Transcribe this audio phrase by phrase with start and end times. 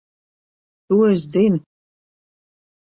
[0.87, 1.59] To es zinu.